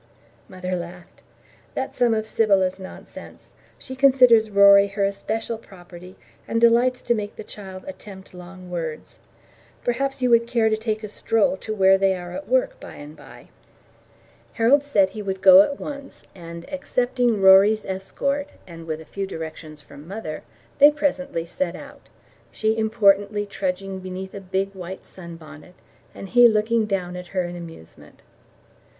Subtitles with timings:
[0.49, 1.21] Mother laughed.
[1.75, 3.51] "That's some of Sybylla's nonsense.
[3.77, 6.15] She considers Rory her especial property,
[6.47, 9.19] and delights to make the child attempt long words.
[9.83, 12.95] Perhaps you would care to take a stroll to where they are at work, by
[12.95, 13.49] and by."
[14.53, 19.27] Harold said he would go at once, and accepting Rory's escort, and with a few
[19.27, 20.41] directions from mother,
[20.79, 22.09] they presently set out
[22.49, 25.75] she importantly trudging beneath a big white sun bonnet,
[26.15, 28.23] and he looking down at her in amusement.